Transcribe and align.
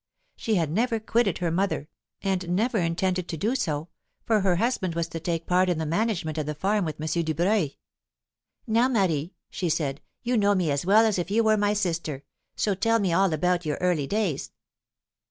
She 0.35 0.55
had 0.55 0.71
never 0.71 0.99
quitted 0.99 1.37
her 1.37 1.51
mother, 1.51 1.87
and 2.23 2.49
never 2.55 2.79
intended 2.79 3.27
to 3.27 3.37
do 3.37 3.53
so, 3.53 3.89
for 4.25 4.41
her 4.41 4.55
husband 4.55 4.95
was 4.95 5.07
to 5.09 5.19
take 5.19 5.45
part 5.45 5.69
in 5.69 5.77
the 5.77 5.85
management 5.85 6.39
of 6.39 6.47
the 6.47 6.55
farm 6.55 6.85
with 6.85 6.99
M. 6.99 7.05
Dubreuil. 7.23 7.75
'Now, 8.65 8.87
Marie,' 8.87 9.35
she 9.51 9.69
said, 9.69 10.01
'you 10.23 10.37
know 10.37 10.55
me 10.55 10.71
as 10.71 10.87
well 10.87 11.05
as 11.05 11.19
if 11.19 11.29
you 11.29 11.43
were 11.43 11.55
my 11.55 11.73
sister. 11.73 12.23
So 12.55 12.73
tell 12.73 12.97
me 12.97 13.13
all 13.13 13.31
about 13.31 13.63
your 13.63 13.77
early 13.79 14.07
days.' 14.07 14.51